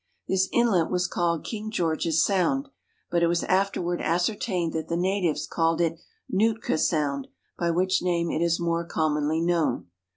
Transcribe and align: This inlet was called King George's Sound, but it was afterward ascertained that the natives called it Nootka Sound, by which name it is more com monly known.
This 0.27 0.49
inlet 0.51 0.89
was 0.89 1.05
called 1.07 1.43
King 1.45 1.69
George's 1.69 2.25
Sound, 2.25 2.69
but 3.11 3.21
it 3.21 3.27
was 3.27 3.43
afterward 3.43 4.01
ascertained 4.01 4.73
that 4.73 4.87
the 4.87 4.97
natives 4.97 5.45
called 5.45 5.79
it 5.79 5.99
Nootka 6.27 6.79
Sound, 6.79 7.27
by 7.55 7.69
which 7.69 8.01
name 8.01 8.31
it 8.31 8.41
is 8.41 8.59
more 8.59 8.83
com 8.83 9.13
monly 9.15 9.45
known. 9.45 9.89